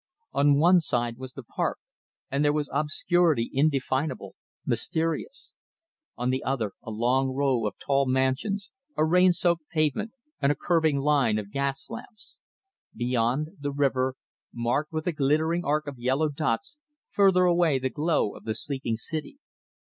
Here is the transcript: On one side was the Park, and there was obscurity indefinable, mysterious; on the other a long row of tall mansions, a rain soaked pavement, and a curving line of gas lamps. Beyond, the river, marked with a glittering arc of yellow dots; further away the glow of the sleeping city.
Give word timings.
On 0.33 0.57
one 0.57 0.79
side 0.79 1.19
was 1.19 1.33
the 1.33 1.43
Park, 1.43 1.77
and 2.31 2.43
there 2.43 2.51
was 2.53 2.71
obscurity 2.73 3.51
indefinable, 3.53 4.33
mysterious; 4.65 5.53
on 6.17 6.31
the 6.31 6.43
other 6.43 6.71
a 6.81 6.89
long 6.89 7.27
row 7.29 7.67
of 7.67 7.77
tall 7.77 8.07
mansions, 8.07 8.71
a 8.97 9.05
rain 9.05 9.31
soaked 9.31 9.69
pavement, 9.69 10.13
and 10.41 10.51
a 10.51 10.55
curving 10.59 10.97
line 10.97 11.37
of 11.37 11.51
gas 11.51 11.87
lamps. 11.91 12.39
Beyond, 12.95 13.49
the 13.59 13.71
river, 13.71 14.15
marked 14.51 14.91
with 14.91 15.05
a 15.05 15.11
glittering 15.11 15.63
arc 15.63 15.85
of 15.85 15.99
yellow 15.99 16.29
dots; 16.29 16.77
further 17.11 17.43
away 17.43 17.77
the 17.77 17.91
glow 17.91 18.33
of 18.35 18.43
the 18.43 18.55
sleeping 18.55 18.95
city. 18.95 19.37